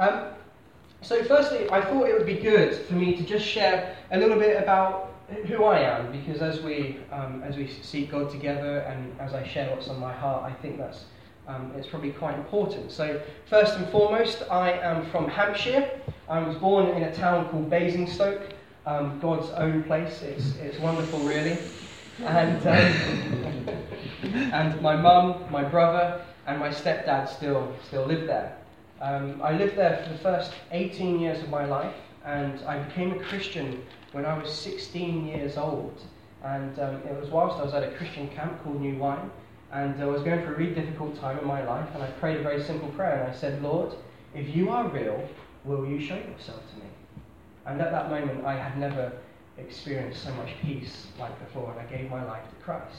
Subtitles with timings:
[0.00, 0.28] Um,
[1.02, 4.38] so, firstly, I thought it would be good for me to just share a little
[4.38, 5.12] bit about
[5.46, 9.46] who I am, because as we um, as we seek God together and as I
[9.46, 11.04] share what's on my heart, I think that's
[11.46, 12.90] um, it's probably quite important.
[12.90, 15.88] So, first and foremost, I am from Hampshire.
[16.28, 18.54] I was born in a town called Basingstoke,
[18.86, 20.22] um, God's own place.
[20.22, 21.58] It's, it's wonderful, really.
[22.20, 23.68] And, um,
[24.52, 28.56] and my mum, my brother, and my stepdad still, still live there.
[29.00, 33.12] Um, I lived there for the first 18 years of my life, and I became
[33.12, 35.98] a Christian when I was 16 years old.
[36.44, 39.30] And um, it was whilst I was at a Christian camp called New Wine,
[39.72, 42.38] and I was going through a really difficult time in my life, and I prayed
[42.38, 43.94] a very simple prayer, and I said, Lord,
[44.34, 45.26] if you are real,
[45.64, 46.90] will you show yourself to me?
[47.66, 49.12] And at that moment, I had never
[49.58, 52.96] experienced so much peace like before, and I gave my life to Christ.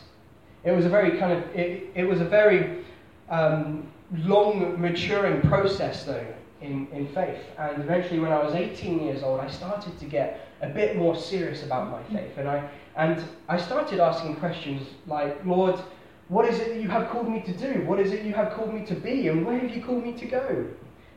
[0.64, 2.84] It was a very kind of, it, it was a very
[3.30, 6.26] um, long maturing process, though,
[6.62, 7.40] in, in faith.
[7.58, 11.16] And eventually, when I was 18 years old, I started to get a bit more
[11.16, 12.38] serious about my faith.
[12.38, 15.80] And I, and I started asking questions like, Lord,
[16.28, 17.86] what is it that you have called me to do?
[17.86, 19.28] What is it you have called me to be?
[19.28, 20.68] And where have you called me to go?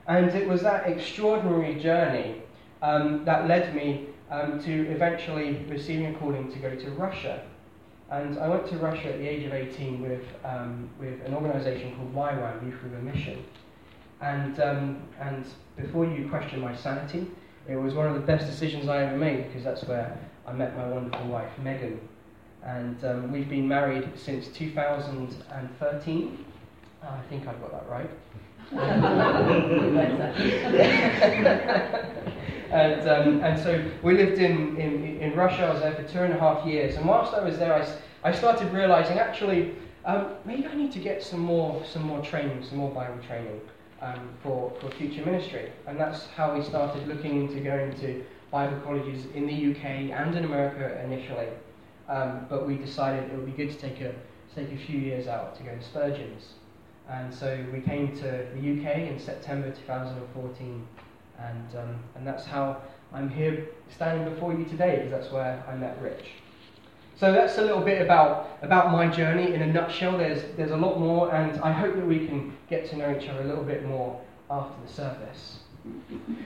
[0.07, 2.43] And it was that extraordinary journey
[2.83, 7.43] um, that led me um, to eventually receiving a calling to go to Russia.
[8.11, 11.97] And I went to Russia at the age of 18 with, um, with an organization
[11.97, 13.43] called YWAM, Youth with a Mission.
[14.21, 15.45] And, um, and
[15.77, 17.27] before you question my sanity,
[17.69, 20.77] it was one of the best decisions I ever made because that's where I met
[20.77, 21.99] my wonderful wife, Megan.
[22.63, 26.45] And um, we've been married since 2013.
[27.03, 28.11] Uh, I think I've got that right.
[32.71, 35.67] and, um, and so we lived in, in, in Russia.
[35.67, 36.97] I was there for two and a half years.
[36.97, 37.87] And whilst I was there, I,
[38.29, 42.65] I started realizing actually, um, maybe I need to get some more, some more training,
[42.65, 43.61] some more Bible training
[44.01, 45.71] um, for, for future ministry.
[45.87, 49.85] And that's how we started looking into going to Bible colleges in the UK
[50.19, 51.49] and in America initially.
[52.09, 54.15] Um, but we decided it would be good to take a,
[54.55, 56.55] take a few years out to go to Spurgeon's.
[57.09, 60.87] And so we came to the UK in September 2014,
[61.39, 62.81] and, um, and that's how
[63.13, 66.27] I'm here standing before you today, because that's where I met Rich.
[67.17, 70.19] So that's a little bit about, about my journey in a nutshell.
[70.19, 73.29] There's, there's a lot more, and I hope that we can get to know each
[73.29, 75.61] other a little bit more after the service.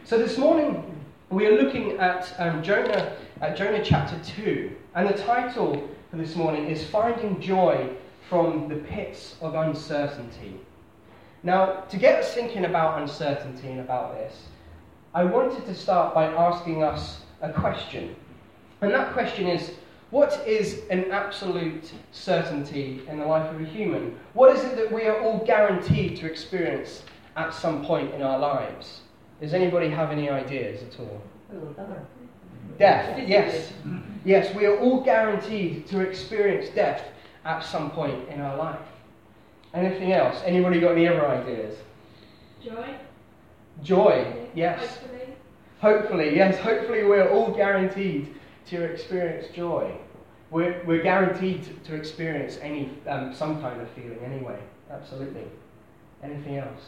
[0.05, 0.95] So this morning,
[1.31, 6.35] we are looking at um, Jonah, at Jonah chapter 2, and the title for this
[6.37, 7.91] morning is Finding Joy
[8.29, 10.61] from the pits of uncertainty.
[11.43, 14.49] Now, to get us thinking about uncertainty and about this,
[15.19, 18.15] I wanted to start by asking us a question.
[18.83, 19.73] And that question is
[20.11, 24.17] what is an absolute certainty in the life of a human?
[24.35, 27.03] What is it that we are all guaranteed to experience
[27.35, 29.01] at some point in our lives?
[29.41, 31.21] Does anybody have any ideas at all?
[32.79, 33.73] Death, yes.
[34.25, 37.03] Yes, we are all guaranteed to experience death
[37.45, 38.87] at some point in our life.
[39.75, 40.41] Anything else?
[40.45, 41.77] Anybody got any other ideas?
[42.65, 42.95] Joy.
[43.83, 44.81] Joy, yes.
[44.81, 45.35] Hopefully.
[45.81, 46.59] Hopefully, yes.
[46.59, 48.35] Hopefully, we're all guaranteed
[48.67, 49.93] to experience joy.
[50.51, 54.59] We're, we're guaranteed to experience any um, some kind of feeling anyway.
[54.91, 55.45] Absolutely.
[56.23, 56.83] Anything else?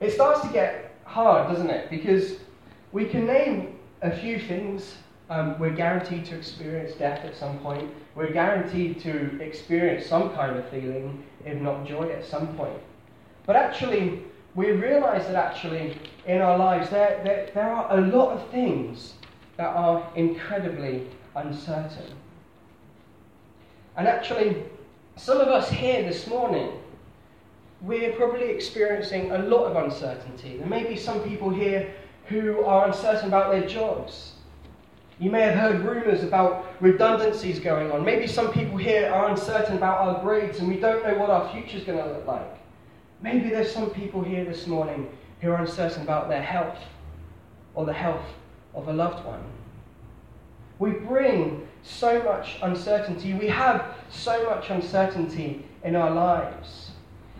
[0.00, 1.90] It starts to get hard, doesn't it?
[1.90, 2.36] Because
[2.92, 4.96] we can name a few things
[5.30, 7.90] um, we're guaranteed to experience death at some point.
[8.14, 12.80] We're guaranteed to experience some kind of feeling, if not joy, at some point.
[13.44, 14.22] But actually,
[14.54, 19.14] we realize that actually in our lives there, there, there are a lot of things
[19.56, 22.14] that are incredibly uncertain.
[23.96, 24.62] And actually,
[25.16, 26.70] some of us here this morning,
[27.80, 30.56] we're probably experiencing a lot of uncertainty.
[30.56, 31.92] There may be some people here
[32.26, 34.32] who are uncertain about their jobs.
[35.20, 38.04] You may have heard rumours about redundancies going on.
[38.04, 41.50] Maybe some people here are uncertain about our grades and we don't know what our
[41.52, 42.58] future is going to look like.
[43.20, 46.78] Maybe there's some people here this morning who are uncertain about their health
[47.74, 48.24] or the health
[48.74, 49.42] of a loved one.
[50.78, 53.34] We bring so much uncertainty.
[53.34, 56.92] We have so much uncertainty in our lives.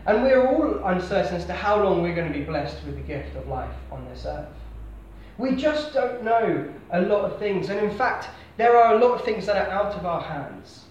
[0.05, 3.01] And we're all uncertain as to how long we're going to be blessed with the
[3.01, 4.47] gift of life on this earth.
[5.37, 7.69] We just don't know a lot of things.
[7.69, 10.85] And in fact, there are a lot of things that are out of our hands.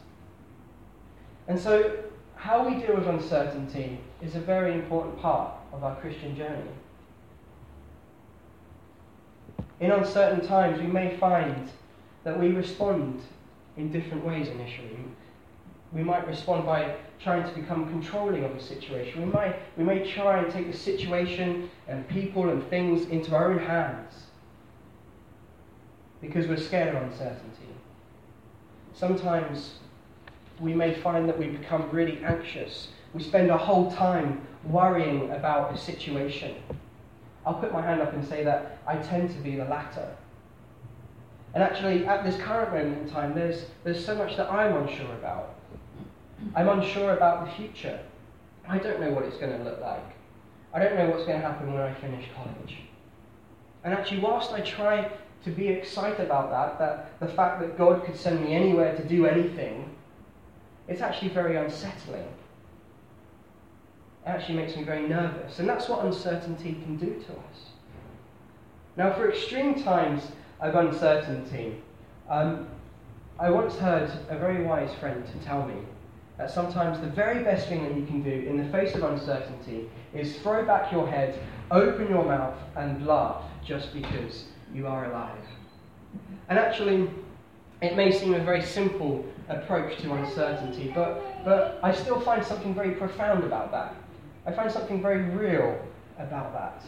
[1.48, 1.96] And so,
[2.36, 6.70] how we deal with uncertainty is a very important part of our Christian journey.
[9.80, 11.68] In uncertain times, we may find
[12.24, 13.22] that we respond
[13.76, 14.98] in different ways initially.
[15.92, 19.24] We might respond by trying to become controlling of the situation.
[19.24, 23.52] We might we may try and take the situation and people and things into our
[23.52, 24.26] own hands
[26.20, 27.68] because we're scared of uncertainty.
[28.94, 29.74] Sometimes
[30.60, 32.88] we may find that we become really anxious.
[33.14, 36.54] We spend our whole time worrying about a situation.
[37.46, 40.14] I'll put my hand up and say that I tend to be the latter.
[41.54, 45.12] And actually, at this current moment in time, there's, there's so much that I'm unsure
[45.14, 45.54] about.
[46.54, 47.98] I'm unsure about the future.
[48.68, 50.04] I don't know what it's going to look like.
[50.74, 52.76] I don't know what's going to happen when I finish college.
[53.82, 55.10] And actually, whilst I try
[55.44, 59.04] to be excited about that, that the fact that God could send me anywhere to
[59.04, 59.88] do anything,
[60.86, 62.28] it's actually very unsettling.
[64.28, 65.58] Actually makes me very nervous.
[65.58, 67.70] And that's what uncertainty can do to us.
[68.96, 70.22] Now, for extreme times
[70.60, 71.80] of uncertainty,
[72.28, 72.68] um,
[73.38, 75.76] I once heard a very wise friend tell me
[76.36, 79.88] that sometimes the very best thing that you can do in the face of uncertainty
[80.12, 81.38] is throw back your head,
[81.70, 85.40] open your mouth, and laugh just because you are alive.
[86.50, 87.08] And actually,
[87.80, 92.74] it may seem a very simple approach to uncertainty, but, but I still find something
[92.74, 93.94] very profound about that.
[94.48, 95.78] I find something very real
[96.18, 96.82] about that.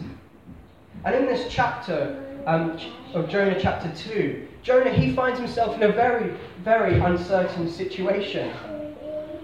[1.04, 2.80] And in this chapter um,
[3.12, 6.34] of Jonah, chapter 2, Jonah, he finds himself in a very,
[6.64, 8.50] very uncertain situation.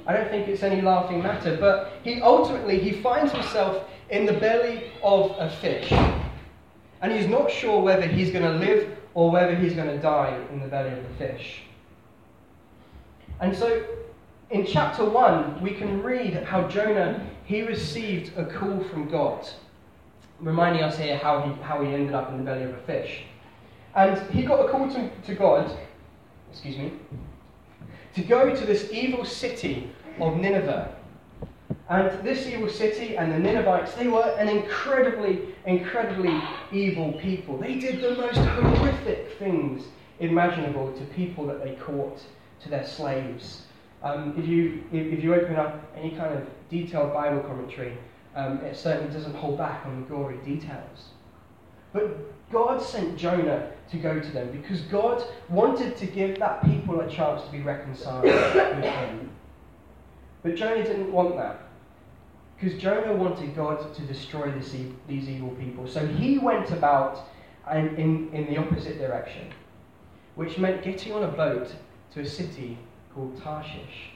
[0.07, 4.33] I don't think it's any laughing matter, but he ultimately he finds himself in the
[4.33, 5.93] belly of a fish.
[7.03, 10.43] And he's not sure whether he's going to live or whether he's going to die
[10.51, 11.65] in the belly of the fish.
[13.41, 13.85] And so
[14.49, 19.49] in chapter 1, we can read how Jonah he received a call from God,
[20.41, 23.23] reminding us here how he, how he ended up in the belly of a fish.
[23.95, 25.75] And he got a call to, to God,
[26.51, 26.93] excuse me,
[28.15, 29.91] to go to this evil city
[30.21, 30.95] of Nineveh
[31.89, 36.41] and this evil city and the Ninevites, they were an incredibly, incredibly
[36.73, 37.59] evil people.
[37.59, 39.85] They did the most horrific things
[40.19, 42.21] imaginable to people that they caught,
[42.63, 43.63] to their slaves.
[44.03, 47.97] Um, if, you, if, you open up any kind of detailed Bible commentary,
[48.35, 51.11] um, it certainly doesn't hold back on the gory details.
[51.93, 57.01] But God sent Jonah to go to them because God wanted to give that people
[57.01, 59.31] a chance to be reconciled with him.
[60.43, 61.63] But Jonah didn't want that.
[62.59, 64.75] Because Jonah wanted God to destroy this,
[65.07, 65.87] these evil people.
[65.87, 67.29] So he went about
[67.73, 69.53] in, in, in the opposite direction,
[70.37, 71.75] which meant getting on a boat
[72.15, 72.79] to a city
[73.15, 74.13] called Tarshish.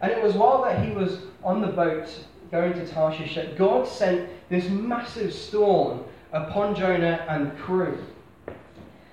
[0.00, 2.08] And it was while that he was on the boat
[2.50, 7.98] going to Tarshish that God sent this massive storm upon Jonah and the crew.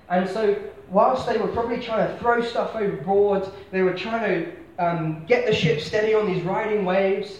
[0.08, 0.56] And so,
[0.90, 5.46] whilst they were probably trying to throw stuff overboard, they were trying to um, get
[5.46, 7.38] the ship steady on these riding waves,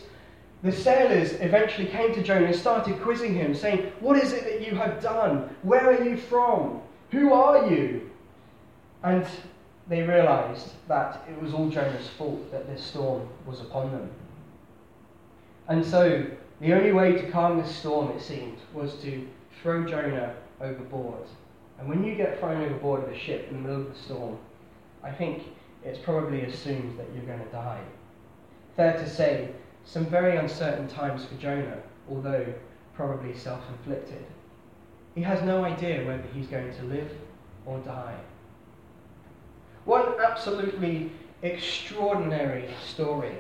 [0.63, 4.67] the sailors eventually came to Jonah and started quizzing him, saying, What is it that
[4.67, 5.55] you have done?
[5.63, 6.81] Where are you from?
[7.11, 8.11] Who are you?
[9.03, 9.27] And
[9.89, 14.11] they realized that it was all Jonah's fault that this storm was upon them.
[15.69, 16.27] And so,
[16.61, 19.27] the only way to calm this storm, it seemed, was to
[19.63, 21.27] throw Jonah overboard.
[21.79, 24.39] And when you get thrown overboard of a ship in the middle of the storm,
[25.03, 25.43] I think
[25.85, 27.83] it's probably assumed that you're going to die.
[28.77, 29.51] Fair to say
[29.85, 31.79] some very uncertain times for Jonah,
[32.09, 32.47] although
[32.95, 34.25] probably self inflicted.
[35.15, 37.11] He has no idea whether he's going to live
[37.67, 38.17] or die.
[39.85, 41.13] One absolutely
[41.43, 43.35] extraordinary story.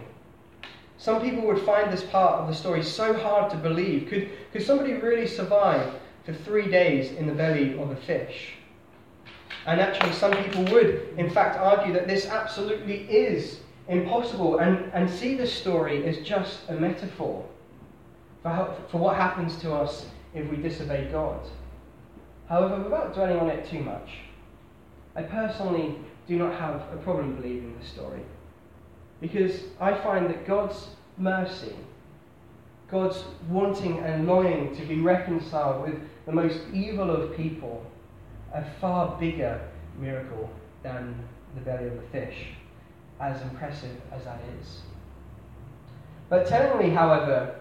[0.99, 4.09] Some people would find this part of the story so hard to believe.
[4.09, 5.93] Could, could somebody really survive
[6.25, 8.55] for three days in the belly of a fish?
[9.67, 15.09] And actually, some people would, in fact, argue that this absolutely is impossible and, and
[15.09, 17.45] see this story as just a metaphor
[18.43, 21.41] for, how, for what happens to us if we disobey God.
[22.49, 24.11] However, without dwelling on it too much,
[25.17, 25.97] I personally
[26.27, 28.21] do not have a problem believing this story
[29.21, 31.75] because I find that God's mercy,
[32.91, 37.85] God's wanting and longing to be reconciled with the most evil of people,
[38.53, 39.61] a far bigger
[39.99, 40.51] miracle
[40.83, 41.15] than
[41.55, 42.49] the belly of the fish
[43.21, 44.81] as impressive as that is.
[46.29, 47.61] But tellingly, however,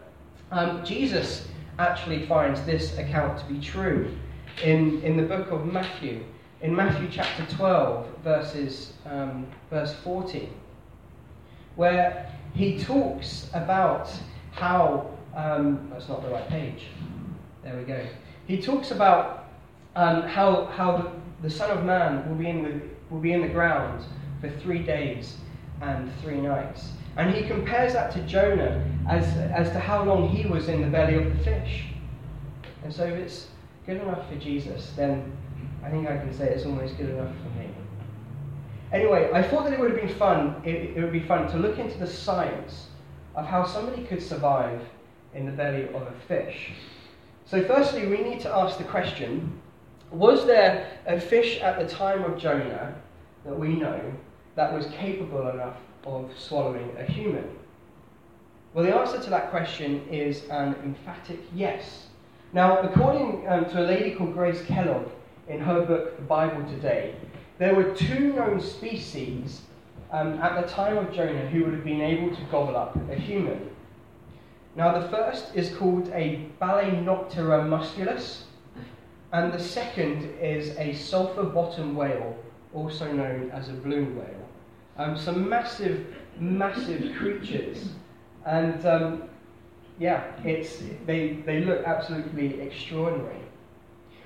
[0.52, 1.48] um, Jesus
[1.80, 4.16] actually finds this account to be true
[4.64, 6.24] in, in the book of Matthew,
[6.64, 10.48] in Matthew chapter 12, verses, um, verse 40,
[11.76, 14.10] where he talks about
[14.52, 16.88] how, um, that's not the right page,
[17.64, 18.06] there we go.
[18.48, 19.50] He talks about
[19.98, 22.80] um, how, how the, the Son of Man will be, in the,
[23.10, 24.06] will be in the ground
[24.40, 25.36] for three days
[25.82, 26.92] and three nights.
[27.18, 30.88] And he compares that to Jonah as, as to how long he was in the
[30.88, 31.88] belly of the fish.
[32.86, 33.48] And so if it's
[33.86, 35.36] good enough for Jesus, then
[35.84, 37.70] I think I can say it's almost good enough for me.
[38.92, 41.58] Anyway, I thought that it would have been fun, it, it would be fun to
[41.58, 42.88] look into the science
[43.36, 44.82] of how somebody could survive
[45.34, 46.72] in the belly of a fish.
[47.46, 49.60] So, firstly, we need to ask the question
[50.12, 52.94] was there a fish at the time of Jonah
[53.46, 54.14] that we know
[54.56, 57.50] that was capable enough of swallowing a human?
[58.74, 62.08] Well, the answer to that question is an emphatic yes.
[62.54, 65.10] Now, according um, to a lady called Grace Kellogg
[65.48, 67.16] in her book, The Bible Today,
[67.58, 69.62] there were two known species
[70.12, 73.16] um, at the time of Jonah who would have been able to gobble up a
[73.16, 73.70] human.
[74.76, 78.44] Now, the first is called a Balaenoptera musculus,
[79.32, 82.38] and the second is a sulphur bottom whale,
[82.74, 84.50] also known as a balloon whale.
[84.98, 86.06] Um, some massive,
[86.40, 87.90] massive creatures.
[88.46, 89.24] And um,
[90.00, 93.42] yeah, it's, they, they look absolutely extraordinary.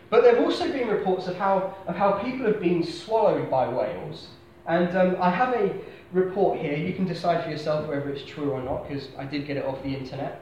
[0.09, 3.67] But there have also been reports of how, of how people have been swallowed by
[3.67, 4.27] whales.
[4.65, 5.73] And um, I have a
[6.13, 6.75] report here.
[6.75, 9.65] You can decide for yourself whether it's true or not, because I did get it
[9.65, 10.41] off the internet.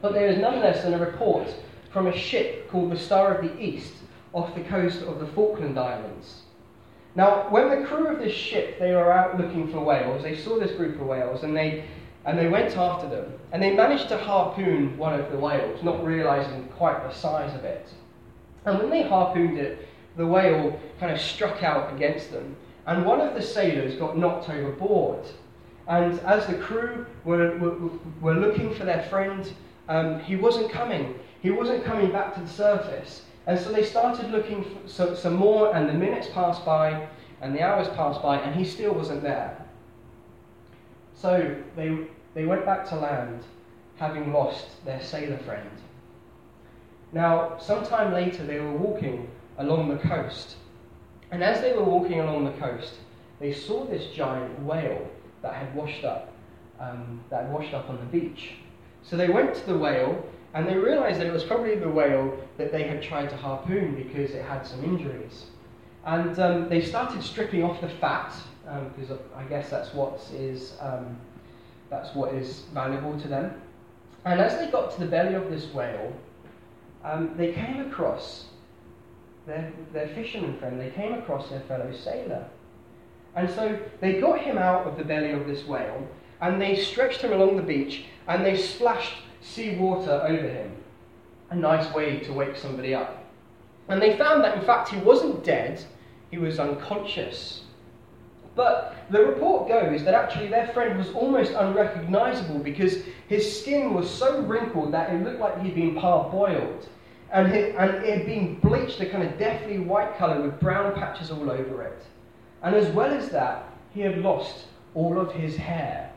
[0.00, 1.48] But there is none less than a report
[1.92, 3.92] from a ship called the Star of the East
[4.32, 6.42] off the coast of the Falkland Islands.
[7.14, 10.58] Now, when the crew of this ship they were out looking for whales, they saw
[10.58, 11.84] this group of whales and they
[12.26, 13.32] and they went after them.
[13.52, 17.64] And they managed to harpoon one of the whales, not realizing quite the size of
[17.64, 17.88] it.
[18.66, 22.56] And when they harpooned it, the whale kind of struck out against them.
[22.86, 25.26] And one of the sailors got knocked overboard.
[25.88, 29.52] And as the crew were, were, were looking for their friend,
[29.88, 31.18] um, he wasn't coming.
[31.40, 33.22] He wasn't coming back to the surface.
[33.46, 37.06] And so they started looking for some, some more, and the minutes passed by,
[37.40, 39.64] and the hours passed by, and he still wasn't there.
[41.14, 41.98] So they,
[42.34, 43.44] they went back to land,
[43.96, 45.70] having lost their sailor friend.
[47.12, 50.56] Now, sometime later, they were walking along the coast.
[51.30, 52.94] And as they were walking along the coast,
[53.40, 55.08] they saw this giant whale
[55.42, 56.32] that had washed up,
[56.80, 58.54] um, that had washed up on the beach.
[59.02, 62.36] So they went to the whale and they realized that it was probably the whale
[62.56, 65.46] that they had tried to harpoon because it had some injuries.
[66.04, 68.32] And um, they started stripping off the fat
[68.94, 71.16] because um, I guess that's what is um,
[71.90, 73.60] that's what is valuable to them.
[74.24, 76.12] And as they got to the belly of this whale,
[77.06, 78.46] um, they came across
[79.46, 82.44] their, their fisherman friend, they came across their fellow sailor.
[83.36, 86.06] And so they got him out of the belly of this whale
[86.40, 90.72] and they stretched him along the beach and they splashed sea water over him.
[91.50, 93.24] A nice way to wake somebody up.
[93.88, 95.84] And they found that, in fact, he wasn't dead,
[96.32, 97.62] he was unconscious.
[98.56, 104.10] But the report goes that actually their friend was almost unrecognizable because his skin was
[104.10, 106.88] so wrinkled that it looked like he'd been parboiled.
[107.32, 110.94] And, it, and it had been bleached a kind of deathly white colour with brown
[110.94, 112.02] patches all over it.
[112.62, 116.12] And as well as that, he had lost all of his hair.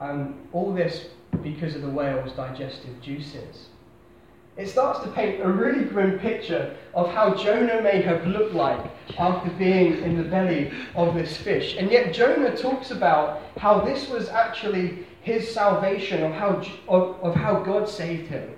[0.00, 1.06] Um, all this
[1.42, 3.68] because of the whale's digestive juices.
[4.56, 8.84] It starts to paint a really grim picture of how Jonah may have looked like
[9.18, 11.76] after being in the belly of this fish.
[11.76, 17.34] And yet, Jonah talks about how this was actually his salvation, of how, of, of
[17.34, 18.53] how God saved him.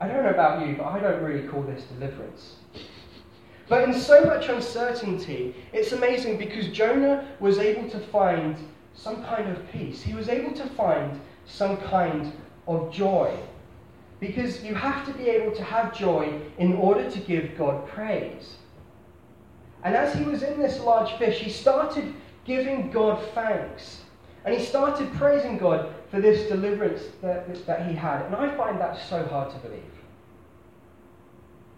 [0.00, 2.56] I don't know about you, but I don't really call this deliverance.
[3.68, 8.56] But in so much uncertainty, it's amazing because Jonah was able to find
[8.94, 10.02] some kind of peace.
[10.02, 12.32] He was able to find some kind
[12.66, 13.36] of joy.
[14.18, 18.56] Because you have to be able to have joy in order to give God praise.
[19.84, 22.14] And as he was in this large fish, he started
[22.44, 24.02] giving God thanks.
[24.44, 28.22] And he started praising God for this deliverance that, that he had.
[28.26, 29.82] And I find that so hard to believe.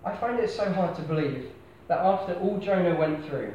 [0.04, 1.50] I find it so hard to believe
[1.88, 3.52] that after all Jonah went through,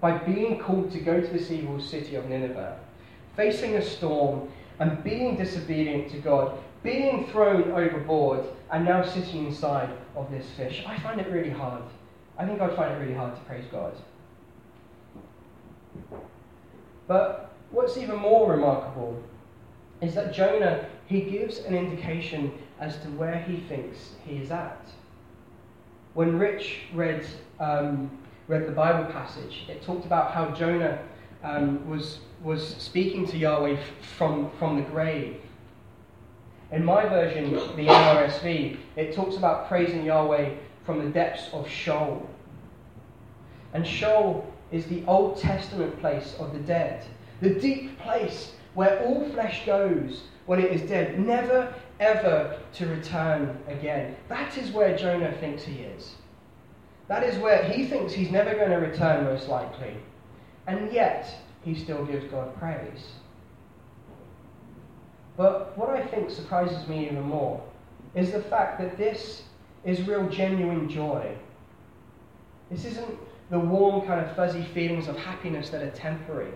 [0.00, 2.78] by being called to go to this evil city of Nineveh,
[3.36, 9.90] facing a storm and being disobedient to God, being thrown overboard, and now sitting inside
[10.16, 10.82] of this fish.
[10.86, 11.82] I find it really hard.
[12.38, 13.92] I think I'd find it really hard to praise God.
[17.06, 19.22] But what's even more remarkable
[20.02, 24.84] is that Jonah, he gives an indication as to where he thinks he is at.
[26.14, 27.24] When Rich read,
[27.60, 28.10] um,
[28.48, 30.98] read the Bible passage, it talked about how Jonah
[31.42, 33.76] um, was was speaking to Yahweh
[34.16, 35.40] from, from the grave.
[36.72, 40.54] In my version, the NRSV, it talks about praising Yahweh
[40.84, 42.28] from the depths of Sheol.
[43.74, 47.04] And Sheol is the Old Testament place of the dead.
[47.40, 53.56] the deep place where all flesh goes when it is dead, never ever to return
[53.68, 54.16] again.
[54.28, 56.14] That is where Jonah thinks he is.
[57.08, 59.96] That is where he thinks he's never going to return, most likely.
[60.66, 61.32] And yet,
[61.64, 63.12] he still gives God praise.
[65.36, 67.62] But what I think surprises me even more
[68.14, 69.42] is the fact that this
[69.84, 71.36] is real, genuine joy.
[72.70, 73.18] This isn't
[73.50, 76.52] the warm, kind of fuzzy feelings of happiness that are temporary.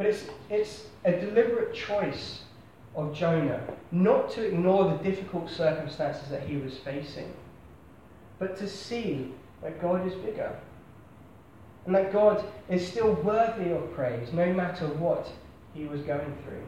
[0.00, 2.44] But it's, it's a deliberate choice
[2.96, 7.30] of Jonah not to ignore the difficult circumstances that he was facing,
[8.38, 10.58] but to see that God is bigger
[11.84, 15.30] and that God is still worthy of praise no matter what
[15.74, 16.64] he was going through.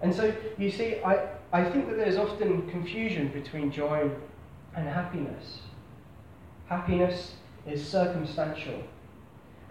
[0.00, 4.10] And so, you see, I, I think that there's often confusion between joy
[4.74, 5.58] and happiness.
[6.70, 7.34] Happiness
[7.66, 8.84] is circumstantial,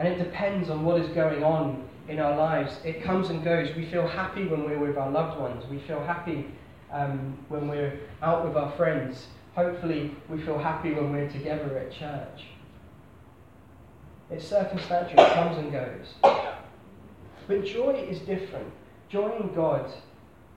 [0.02, 2.80] and it depends on what is going on in our lives.
[2.84, 3.70] It comes and goes.
[3.76, 6.48] We feel happy when we're with our loved ones, we feel happy
[6.92, 9.28] um, when we're out with our friends.
[9.54, 12.46] Hopefully, we feel happy when we're together at church.
[14.32, 16.14] It's circumstantial, it comes and goes.
[17.48, 18.74] But joy is different.
[19.08, 19.86] Joy in God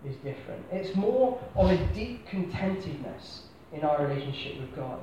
[0.06, 0.64] is different.
[0.72, 3.40] It's more of a deep contentedness
[3.74, 5.00] in our relationship with God.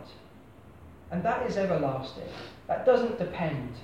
[1.12, 2.30] And that is everlasting.
[2.68, 3.76] That doesn't depend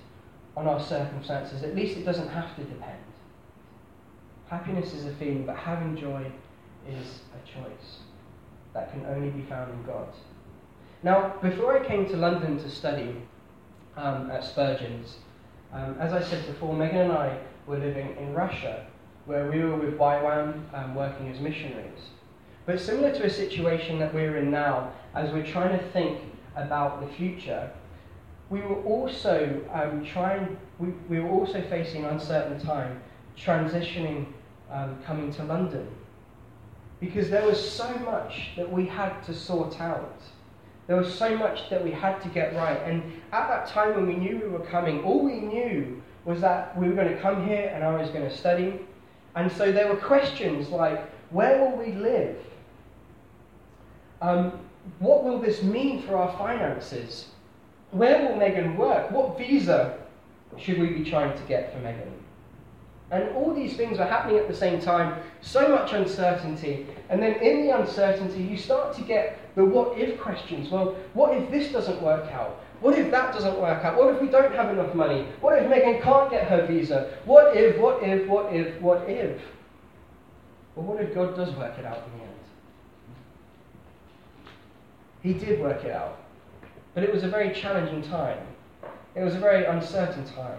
[0.58, 1.62] on our circumstances.
[1.62, 2.98] At least it doesn't have to depend.
[4.48, 6.26] Happiness is a feeling, but having joy
[6.90, 8.00] is a choice
[8.74, 10.08] that can only be found in God.
[11.04, 13.16] Now, before I came to London to study
[13.96, 15.18] um, at Spurgeon's,
[15.72, 17.38] um, as I said before, Megan and I
[17.68, 18.88] were living in Russia
[19.26, 22.00] where we were with YWAM um, working as missionaries.
[22.66, 26.20] But similar to a situation that we're in now, as we're trying to think
[26.56, 27.70] about the future,
[28.50, 33.02] we were also um, trying, we, we were also facing uncertain time,
[33.38, 34.28] transitioning,
[34.72, 35.88] um, coming to London.
[37.00, 40.22] Because there was so much that we had to sort out.
[40.88, 42.82] There was so much that we had to get right.
[42.84, 46.78] And at that time when we knew we were coming, all we knew was that
[46.78, 48.80] we were going to come here and I was going to study
[49.38, 52.38] and so there were questions like, where will we live?
[54.20, 54.60] Um,
[54.98, 57.28] what will this mean for our finances?
[57.92, 59.12] Where will Megan work?
[59.12, 59.98] What visa
[60.58, 62.14] should we be trying to get for Megan?
[63.10, 66.86] And all these things are happening at the same time, so much uncertainty.
[67.10, 70.70] And then in the uncertainty, you start to get the what if questions.
[70.70, 72.62] Well, what if this doesn't work out?
[72.82, 73.98] What if that doesn't work out?
[73.98, 75.26] What if we don't have enough money?
[75.40, 77.18] What if Megan can't get her visa?
[77.24, 79.42] What if, what if, what if, what if?
[80.76, 82.34] Well, what if God does work it out in the end?
[85.24, 86.20] He did work it out.
[86.98, 88.40] But it was a very challenging time.
[89.14, 90.58] It was a very uncertain time.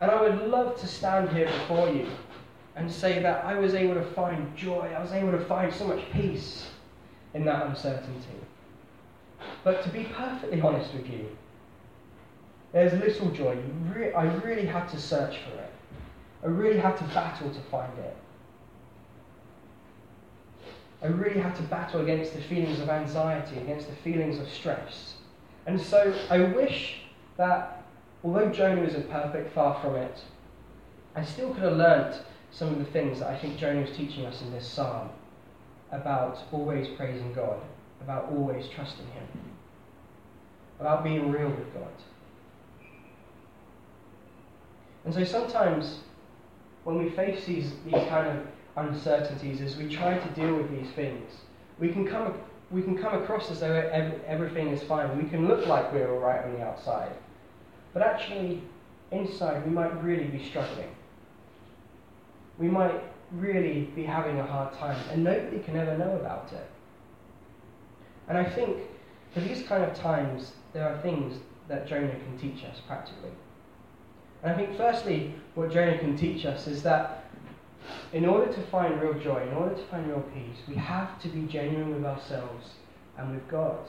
[0.00, 2.06] And I would love to stand here before you
[2.76, 5.88] and say that I was able to find joy, I was able to find so
[5.88, 6.68] much peace
[7.34, 8.38] in that uncertainty.
[9.64, 11.36] But to be perfectly honest with you,
[12.70, 13.58] there's little joy.
[14.16, 15.72] I really had to search for it.
[16.44, 18.16] I really had to battle to find it.
[21.02, 25.15] I really had to battle against the feelings of anxiety, against the feelings of stress.
[25.66, 27.00] And so I wish
[27.36, 27.82] that,
[28.22, 30.20] although Jonah isn't perfect, far from it,
[31.14, 34.24] I still could have learnt some of the things that I think Jonah is teaching
[34.24, 35.10] us in this psalm
[35.90, 37.60] about always praising God,
[38.00, 39.26] about always trusting Him
[40.80, 41.88] about being real with God.
[45.04, 46.00] And so sometimes
[46.84, 50.90] when we face these, these kind of uncertainties, as we try to deal with these
[50.94, 51.30] things,
[51.78, 52.34] we can come,
[52.70, 53.72] we can come across as though
[54.26, 55.16] everything is fine.
[55.22, 57.12] We can look like we're all right on the outside.
[57.92, 58.62] But actually,
[59.12, 60.90] inside, we might really be struggling.
[62.58, 63.00] We might
[63.32, 66.68] really be having a hard time, and nobody can ever know about it.
[68.28, 68.78] And I think
[69.32, 73.30] for these kind of times, there are things that Jonah can teach us practically.
[74.42, 77.25] And I think, firstly, what Jonah can teach us is that
[78.12, 81.28] in order to find real joy, in order to find real peace, we have to
[81.28, 82.70] be genuine with ourselves
[83.18, 83.86] and with God.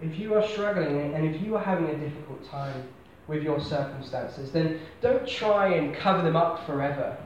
[0.00, 2.88] If you are struggling and if you are having a difficult time
[3.26, 7.16] with your circumstances, then don't try and cover them up forever.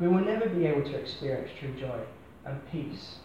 [0.00, 2.00] We will never be able to experience true joy
[2.44, 3.16] and peace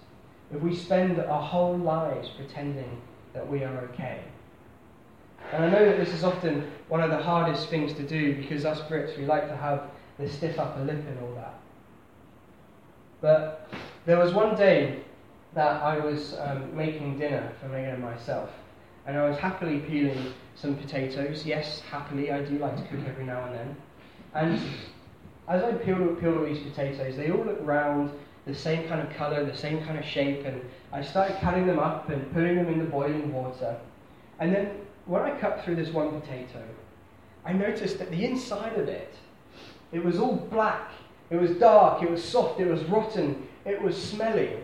[0.54, 3.02] if we spend our whole lives pretending
[3.34, 4.22] that we are okay.
[5.54, 8.66] And I know that this is often one of the hardest things to do because
[8.66, 9.90] us Brits, we like to have
[10.22, 11.60] the stiff upper lip and all that.
[13.20, 13.70] But
[14.06, 15.02] there was one day
[15.54, 18.50] that I was um, making dinner for Megan and myself.
[19.06, 21.46] and I was happily peeling some potatoes.
[21.46, 23.76] Yes, happily, I do like to cook every now and then.
[24.34, 24.62] And
[25.48, 28.12] as I peeled, peeled all these potatoes, they all look round,
[28.46, 31.80] the same kind of colour, the same kind of shape, and I started cutting them
[31.80, 33.78] up and putting them in the boiling water.
[34.40, 34.72] And then
[35.06, 36.64] when I cut through this one potato,
[37.46, 39.14] I noticed that the inside of it,
[39.92, 40.92] it was all black,
[41.30, 44.58] it was dark, it was soft, it was rotten, it was smelly.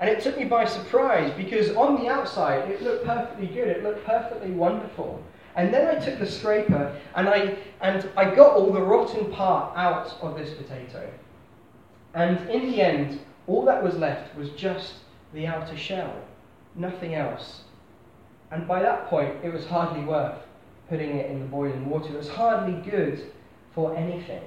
[0.00, 3.82] And it took me by surprise because on the outside it looked perfectly good, it
[3.82, 5.22] looked perfectly wonderful.
[5.56, 9.76] And then I took the scraper and I, and I got all the rotten part
[9.76, 11.10] out of this potato.
[12.14, 14.94] And in the end, all that was left was just
[15.34, 16.14] the outer shell,
[16.76, 17.62] nothing else.
[18.50, 20.38] And by that point, it was hardly worth
[20.88, 22.14] putting it in the boiling water.
[22.14, 23.30] It was hardly good
[23.74, 24.42] for anything.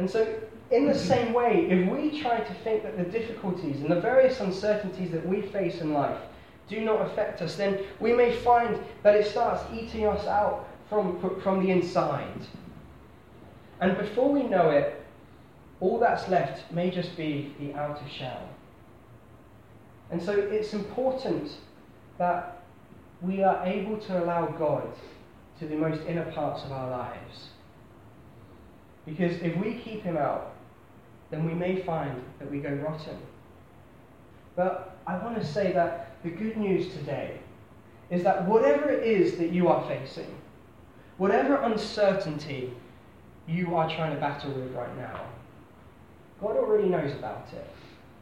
[0.00, 0.26] And so,
[0.70, 4.40] in the same way, if we try to think that the difficulties and the various
[4.40, 6.18] uncertainties that we face in life
[6.68, 11.20] do not affect us, then we may find that it starts eating us out from,
[11.42, 12.46] from the inside.
[13.82, 15.04] And before we know it,
[15.80, 18.48] all that's left may just be the outer shell.
[20.10, 21.52] And so it's important
[22.16, 22.62] that
[23.20, 24.90] we are able to allow God
[25.58, 27.50] to the most inner parts of our lives.
[29.06, 30.54] Because if we keep Him out,
[31.30, 33.18] then we may find that we go rotten.
[34.56, 37.38] But I want to say that the good news today
[38.10, 40.34] is that whatever it is that you are facing,
[41.16, 42.72] whatever uncertainty
[43.46, 45.24] you are trying to battle with right now,
[46.40, 47.68] God already knows about it.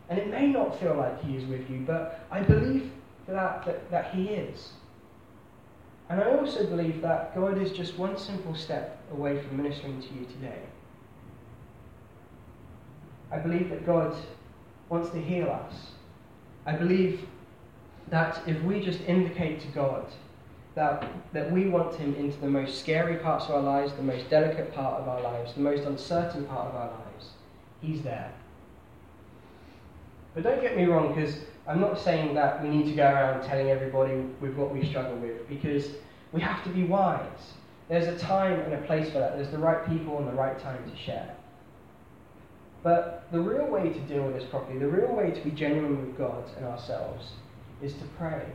[0.08, 2.90] And it may not feel like He is with you, but I believe
[3.26, 4.72] that, that, that He is.
[6.10, 10.08] And I also believe that God is just one simple step away from ministering to
[10.14, 10.60] you today.
[13.30, 14.16] I believe that God
[14.88, 15.74] wants to heal us.
[16.64, 17.26] I believe
[18.08, 20.06] that if we just indicate to God
[20.74, 24.30] that, that we want Him into the most scary parts of our lives, the most
[24.30, 27.30] delicate part of our lives, the most uncertain part of our lives,
[27.82, 28.32] He's there.
[30.34, 31.36] But don't get me wrong, because
[31.68, 35.16] I'm not saying that we need to go around telling everybody with what we struggle
[35.16, 35.90] with, because
[36.32, 37.52] we have to be wise.
[37.90, 39.36] There's a time and a place for that.
[39.36, 41.34] There's the right people and the right time to share.
[42.82, 46.06] But the real way to deal with this properly, the real way to be genuine
[46.06, 47.32] with God and ourselves,
[47.82, 48.46] is to pray.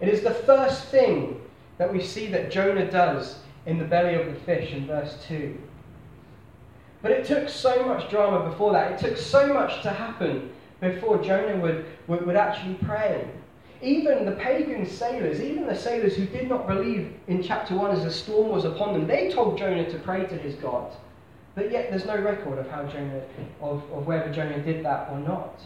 [0.00, 1.40] It is the first thing
[1.78, 5.58] that we see that Jonah does in the belly of the fish in verse 2.
[7.00, 8.92] But it took so much drama before that.
[8.92, 13.26] It took so much to happen before Jonah would, would, would actually pray.
[13.82, 18.04] Even the pagan sailors, even the sailors who did not believe in chapter 1 as
[18.04, 20.92] the storm was upon them, they told Jonah to pray to his God.
[21.54, 23.22] But yet there's no record of how Jonah,
[23.60, 25.60] of, of whether Jonah did that or not.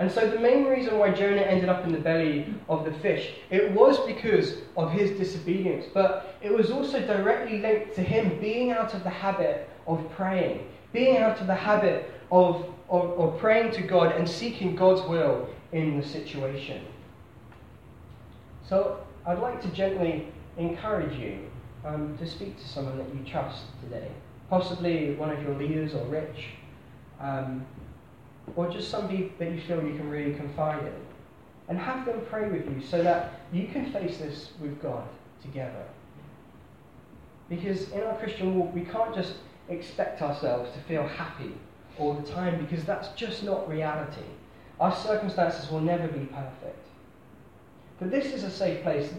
[0.00, 3.34] And so the main reason why Jonah ended up in the belly of the fish,
[3.50, 8.70] it was because of his disobedience, but it was also directly linked to him being
[8.70, 13.72] out of the habit of praying, being out of the habit of, of, of praying
[13.72, 16.84] to God and seeking God's will in the situation.
[18.68, 21.50] So I'd like to gently encourage you
[21.84, 24.08] um, to speak to someone that you trust today,
[24.48, 26.46] possibly one of your leaders or rich.
[27.20, 27.66] Um,
[28.56, 30.94] or just somebody that you feel you can really confide in.
[31.68, 35.04] And have them pray with you so that you can face this with God
[35.40, 35.84] together.
[37.48, 39.34] Because in our Christian walk, we can't just
[39.68, 41.52] expect ourselves to feel happy
[42.00, 44.22] all the time because that's just not reality.
[44.80, 46.86] Our circumstances will never be perfect.
[47.98, 49.12] But this is a safe place.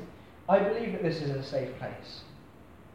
[0.49, 2.21] I believe that this is a safe place.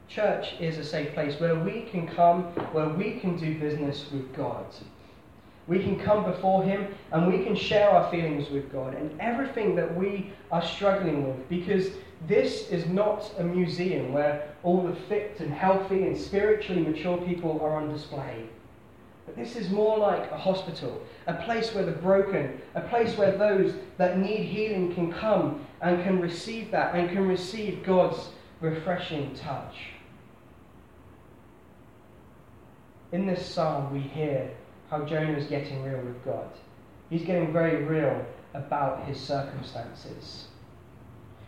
[0.08, 4.34] Church is a safe place where we can come, where we can do business with
[4.34, 4.66] God.
[5.68, 9.74] We can come before Him and we can share our feelings with God and everything
[9.76, 11.90] that we are struggling with because
[12.28, 17.60] this is not a museum where all the fit and healthy and spiritually mature people
[17.60, 18.44] are on display.
[19.26, 23.36] But this is more like a hospital, a place where the broken, a place where
[23.36, 28.28] those that need healing can come and can receive that and can receive God's
[28.60, 29.74] refreshing touch.
[33.12, 34.50] In this psalm, we hear
[34.90, 36.48] how Jonah is getting real with God.
[37.10, 40.46] He's getting very real about his circumstances.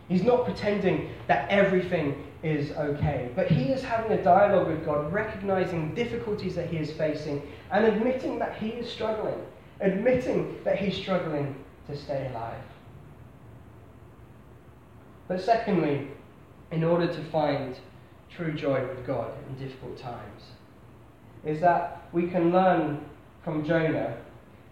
[0.09, 5.13] He's not pretending that everything is okay, but he is having a dialogue with God,
[5.13, 7.41] recognizing difficulties that he is facing
[7.71, 9.39] and admitting that he is struggling,
[9.81, 11.55] admitting that he's struggling
[11.87, 12.63] to stay alive.
[15.27, 16.07] But secondly,
[16.71, 17.75] in order to find
[18.31, 20.43] true joy with God in difficult times,
[21.45, 22.99] is that we can learn
[23.43, 24.17] from Jonah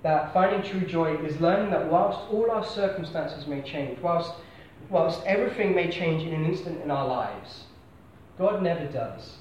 [0.04, 4.32] that finding true joy is learning that whilst all our circumstances may change, whilst,
[4.89, 7.63] whilst everything may change in an instant in our lives,
[8.38, 9.38] God never does.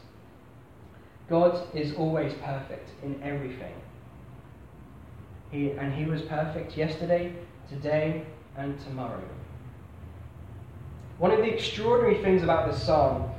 [1.28, 3.74] God is always perfect in everything.
[5.50, 7.32] He, and He was perfect yesterday,
[7.68, 8.24] today,
[8.56, 9.22] and tomorrow.
[11.18, 13.30] One of the extraordinary things about this psalm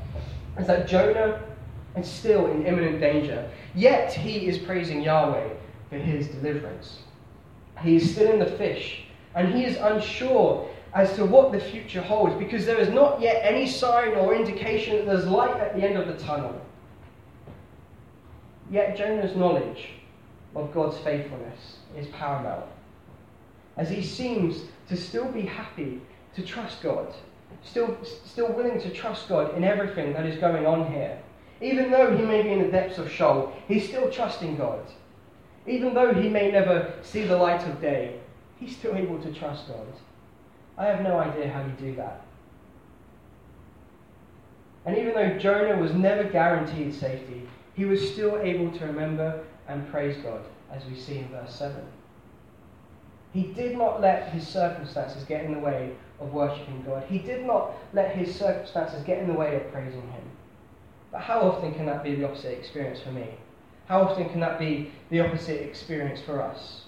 [0.58, 1.43] is that Jonah
[1.96, 5.50] is still in imminent danger, yet he is praising Yahweh
[5.89, 7.02] for his deliverance.
[7.82, 12.02] He is still in the fish, and he is unsure as to what the future
[12.02, 15.84] holds because there is not yet any sign or indication that there's light at the
[15.84, 16.60] end of the tunnel.
[18.69, 19.89] Yet Jonah's knowledge
[20.56, 22.65] of God's faithfulness is paramount,
[23.78, 26.02] as he seems to still be happy
[26.36, 27.13] to trust God,
[27.63, 31.17] still, still willing to trust God in everything that is going on here.
[31.62, 34.86] Even though he may be in the depths of Sheol, he's still trusting God.
[35.65, 38.19] Even though he may never see the light of day,
[38.60, 39.88] he's still able to trust God.
[40.78, 42.22] I have no idea how you do that.
[44.86, 49.90] And even though Jonah was never guaranteed safety, he was still able to remember and
[49.92, 51.76] praise God, as we see in verse 7.
[53.34, 57.04] He did not let his circumstances get in the way of worshipping God.
[57.10, 60.24] He did not let his circumstances get in the way of praising Him.
[61.12, 63.28] But how often can that be the opposite experience for me?
[63.88, 66.82] How often can that be the opposite experience for us?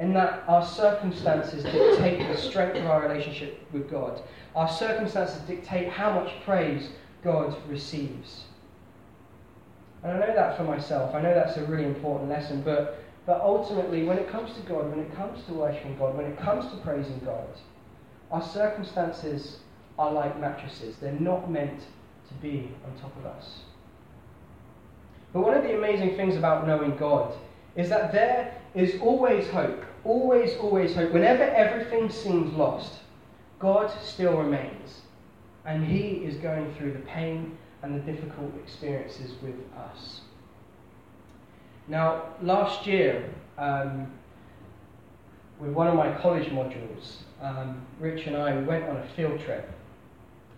[0.00, 4.22] In that our circumstances dictate the strength of our relationship with God.
[4.56, 6.88] Our circumstances dictate how much praise
[7.22, 8.44] God receives.
[10.02, 11.14] And I know that for myself.
[11.14, 12.62] I know that's a really important lesson.
[12.62, 16.26] But, but ultimately, when it comes to God, when it comes to worshiping God, when
[16.26, 17.48] it comes to praising God,
[18.30, 19.58] our circumstances
[19.98, 20.96] are like mattresses.
[20.96, 21.80] They're not meant
[22.28, 23.60] to be on top of us.
[25.34, 27.36] But one of the amazing things about knowing God
[27.76, 29.84] is that there is always hope.
[30.04, 31.12] Always, always hope.
[31.12, 33.00] Whenever everything seems lost,
[33.58, 35.02] God still remains.
[35.64, 40.20] And He is going through the pain and the difficult experiences with us.
[41.88, 44.10] Now, last year, um,
[45.58, 49.40] with one of my college modules, um, Rich and I we went on a field
[49.40, 49.70] trip.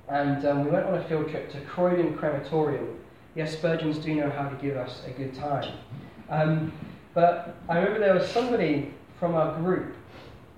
[0.09, 2.98] And um, we went on a field trip to Croydon Crematorium.
[3.35, 5.72] Yes, Spurgeons do know how to give us a good time.
[6.28, 6.72] Um,
[7.14, 9.94] but I remember there was somebody from our group.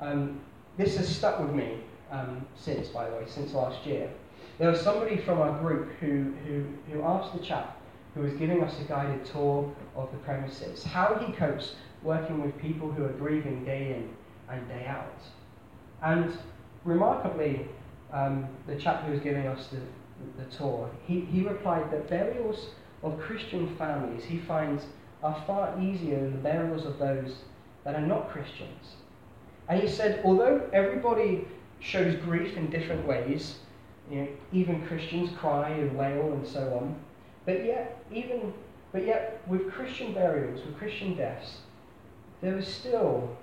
[0.00, 0.40] Um,
[0.78, 4.08] this has stuck with me um, since, by the way, since last year.
[4.56, 7.78] There was somebody from our group who, who, who asked the chap
[8.14, 12.58] who was giving us a guided tour of the premises how he copes working with
[12.58, 14.08] people who are grieving day in
[14.48, 15.20] and day out.
[16.02, 16.32] And
[16.86, 17.68] remarkably,
[18.14, 22.70] um, the chap who was giving us the, the tour, he, he replied that burials
[23.02, 24.86] of Christian families he finds
[25.22, 27.34] are far easier than the burials of those
[27.84, 28.96] that are not Christians.
[29.68, 31.46] And he said, although everybody
[31.80, 33.58] shows grief in different ways,
[34.10, 36.96] you know, even Christians cry and wail and so on.
[37.46, 38.52] But yet, even
[38.92, 41.58] but yet, with Christian burials, with Christian deaths,
[42.40, 43.36] there is still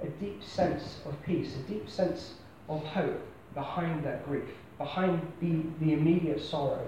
[0.00, 2.34] a deep sense of peace, a deep sense
[2.68, 3.20] of hope
[3.54, 4.44] behind that grief,
[4.78, 6.86] behind the, the immediate sorrow.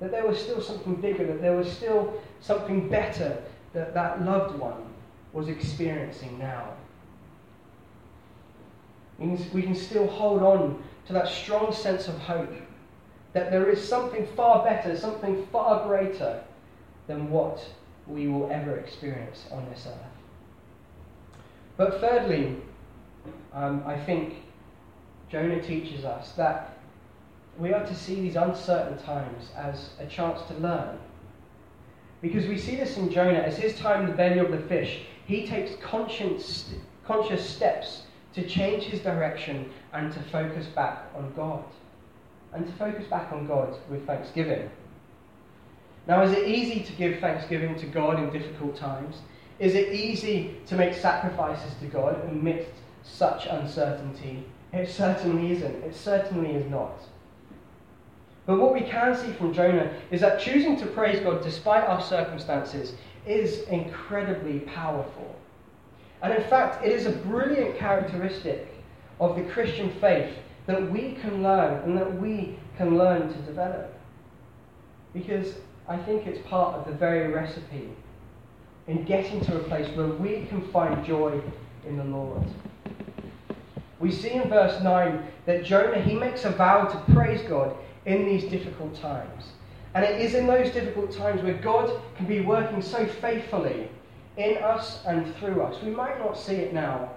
[0.00, 3.42] That there was still something bigger, that there was still something better
[3.74, 4.87] that that loved one
[5.38, 6.72] was experiencing now.
[9.18, 12.52] We can still hold on to that strong sense of hope
[13.32, 16.42] that there is something far better, something far greater
[17.06, 17.64] than what
[18.06, 20.16] we will ever experience on this earth.
[21.76, 22.56] But thirdly,
[23.52, 24.34] um, I think
[25.30, 26.78] Jonah teaches us that
[27.58, 30.98] we are to see these uncertain times as a chance to learn.
[32.22, 35.02] Because we see this in Jonah as his time in the belly of the fish,
[35.28, 36.70] he takes conscious,
[37.04, 41.62] conscious steps to change his direction and to focus back on God.
[42.54, 44.70] And to focus back on God with thanksgiving.
[46.06, 49.16] Now, is it easy to give thanksgiving to God in difficult times?
[49.58, 52.70] Is it easy to make sacrifices to God amidst
[53.02, 54.46] such uncertainty?
[54.72, 55.84] It certainly isn't.
[55.84, 57.02] It certainly is not.
[58.46, 62.00] But what we can see from Jonah is that choosing to praise God despite our
[62.00, 62.94] circumstances
[63.26, 65.34] is incredibly powerful.
[66.22, 68.66] And in fact, it is a brilliant characteristic
[69.20, 70.34] of the Christian faith
[70.66, 73.94] that we can learn and that we can learn to develop.
[75.14, 75.54] Because
[75.88, 77.88] I think it's part of the very recipe
[78.86, 81.40] in getting to a place where we can find joy
[81.86, 82.42] in the Lord.
[84.00, 87.74] We see in verse 9 that Jonah, he makes a vow to praise God
[88.06, 89.52] in these difficult times.
[89.98, 93.88] And it is in those difficult times where God can be working so faithfully
[94.36, 95.82] in us and through us.
[95.82, 97.10] We might not see it now.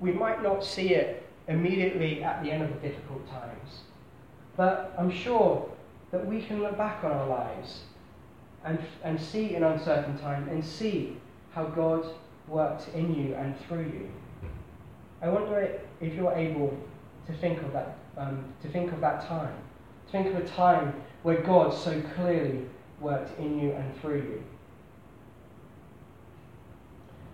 [0.00, 3.82] We might not see it immediately at the end of the difficult times.
[4.56, 5.70] But I'm sure
[6.10, 7.82] that we can look back on our lives
[8.64, 11.16] and, and see in uncertain time and see
[11.52, 12.04] how God
[12.48, 14.10] worked in you and through you.
[15.22, 16.76] I wonder if you're able
[17.28, 19.54] to think of that, um, to think of that time,
[20.10, 22.62] think of a time where God so clearly
[23.00, 24.42] worked in you and through you.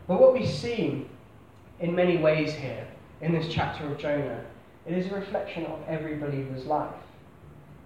[0.07, 1.07] But what we see
[1.81, 2.87] in many ways here
[3.21, 4.45] in this chapter of Jonah,
[4.87, 6.95] it is a reflection of every believer's life.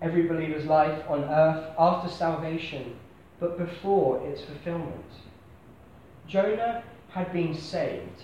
[0.01, 2.97] Every believer's life on earth after salvation,
[3.41, 5.05] but before its fulfillment.
[6.27, 8.23] Jonah had been saved,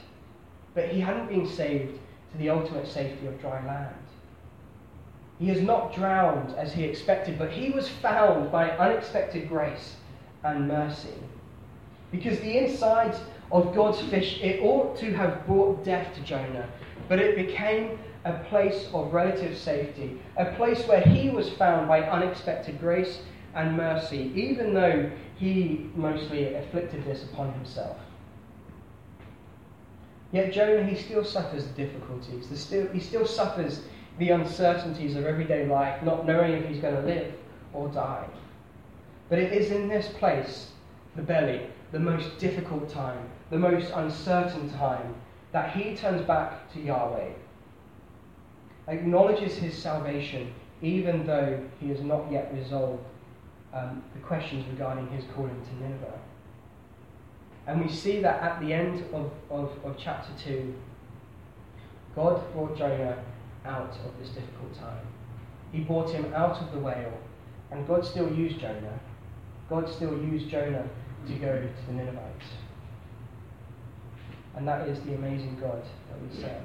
[0.74, 1.98] but he hadn't been saved
[2.33, 3.94] to the ultimate safety of dry land.
[5.44, 9.96] He is not drowned as he expected, but he was found by unexpected grace
[10.42, 11.12] and mercy.
[12.11, 13.20] Because the insides
[13.52, 16.66] of God's fish, it ought to have brought death to Jonah,
[17.11, 22.00] but it became a place of relative safety, a place where he was found by
[22.00, 23.18] unexpected grace
[23.54, 27.98] and mercy, even though he mostly afflicted this upon himself.
[30.33, 32.48] Yet Jonah, he still suffers the difficulties.
[32.94, 33.83] He still suffers
[34.18, 37.33] the uncertainties of everyday life, not knowing if he's going to live
[37.72, 38.27] or die.
[39.29, 40.70] But it is in this place,
[41.16, 45.14] the belly, the most difficult time, the most uncertain time,
[45.53, 47.31] that he turns back to Yahweh,
[48.88, 53.03] acknowledges his salvation, even though he has not yet resolved
[53.72, 56.18] um, the questions regarding his calling to Nineveh.
[57.66, 60.74] And we see that at the end of, of, of chapter 2,
[62.14, 63.16] God brought Jonah
[63.64, 65.07] out of this difficult time.
[65.72, 67.18] He brought him out of the whale,
[67.70, 69.00] and God still used Jonah.
[69.68, 70.88] God still used Jonah
[71.27, 72.46] to go to the Ninevites.
[74.57, 76.62] And that is the amazing God that we serve.